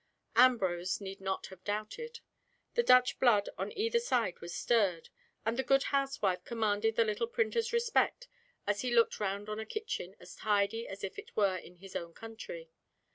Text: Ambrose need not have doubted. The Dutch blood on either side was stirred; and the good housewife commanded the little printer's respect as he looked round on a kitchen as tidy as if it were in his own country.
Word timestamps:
Ambrose 0.35 0.99
need 0.99 1.21
not 1.21 1.45
have 1.45 1.63
doubted. 1.63 2.21
The 2.73 2.81
Dutch 2.81 3.19
blood 3.19 3.49
on 3.55 3.71
either 3.77 3.99
side 3.99 4.39
was 4.39 4.51
stirred; 4.55 5.09
and 5.45 5.57
the 5.57 5.61
good 5.63 5.83
housewife 5.93 6.43
commanded 6.43 6.95
the 6.95 7.05
little 7.05 7.27
printer's 7.27 7.71
respect 7.71 8.27
as 8.65 8.81
he 8.81 8.95
looked 8.95 9.19
round 9.19 9.47
on 9.47 9.59
a 9.59 9.63
kitchen 9.67 10.15
as 10.19 10.33
tidy 10.35 10.87
as 10.87 11.03
if 11.03 11.19
it 11.19 11.37
were 11.37 11.55
in 11.57 11.75
his 11.75 11.95
own 11.95 12.15
country. 12.15 12.71